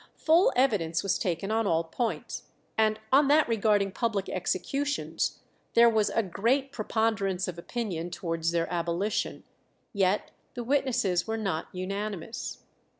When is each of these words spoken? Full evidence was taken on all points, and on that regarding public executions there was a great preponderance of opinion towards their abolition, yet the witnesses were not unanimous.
Full 0.15 0.51
evidence 0.55 1.03
was 1.03 1.19
taken 1.19 1.51
on 1.51 1.67
all 1.67 1.83
points, 1.83 2.45
and 2.75 2.99
on 3.11 3.27
that 3.27 3.47
regarding 3.47 3.91
public 3.91 4.27
executions 4.29 5.37
there 5.75 5.91
was 5.91 6.09
a 6.09 6.23
great 6.23 6.71
preponderance 6.71 7.47
of 7.47 7.59
opinion 7.59 8.09
towards 8.09 8.49
their 8.49 8.67
abolition, 8.73 9.43
yet 9.93 10.31
the 10.55 10.63
witnesses 10.63 11.27
were 11.27 11.37
not 11.37 11.67
unanimous. 11.71 12.63